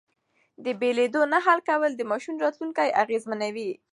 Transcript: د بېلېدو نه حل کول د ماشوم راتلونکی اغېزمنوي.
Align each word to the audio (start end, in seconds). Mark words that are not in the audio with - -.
د 0.63 0.65
بېلېدو 0.79 1.21
نه 1.33 1.39
حل 1.45 1.59
کول 1.69 1.91
د 1.95 2.01
ماشوم 2.11 2.35
راتلونکی 2.43 2.89
اغېزمنوي. 3.03 3.71